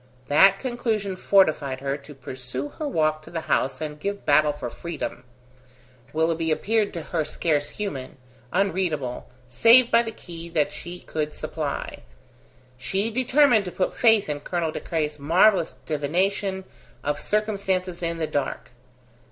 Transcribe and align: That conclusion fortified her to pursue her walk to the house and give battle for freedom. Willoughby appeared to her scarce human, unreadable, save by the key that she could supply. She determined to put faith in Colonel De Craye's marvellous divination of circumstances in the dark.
That 0.29 0.57
conclusion 0.57 1.15
fortified 1.15 1.79
her 1.79 1.95
to 1.95 2.15
pursue 2.15 2.69
her 2.69 2.87
walk 2.87 3.21
to 3.21 3.29
the 3.29 3.41
house 3.41 3.79
and 3.81 3.99
give 3.99 4.25
battle 4.25 4.51
for 4.51 4.71
freedom. 4.71 5.23
Willoughby 6.11 6.49
appeared 6.49 6.91
to 6.95 7.03
her 7.03 7.23
scarce 7.23 7.69
human, 7.69 8.17
unreadable, 8.51 9.29
save 9.47 9.91
by 9.91 10.01
the 10.01 10.09
key 10.11 10.49
that 10.49 10.73
she 10.73 11.01
could 11.01 11.35
supply. 11.35 12.01
She 12.79 13.11
determined 13.11 13.65
to 13.65 13.71
put 13.71 13.95
faith 13.95 14.27
in 14.27 14.39
Colonel 14.39 14.71
De 14.71 14.79
Craye's 14.79 15.19
marvellous 15.19 15.73
divination 15.85 16.63
of 17.03 17.19
circumstances 17.19 18.01
in 18.01 18.17
the 18.17 18.25
dark. 18.25 18.71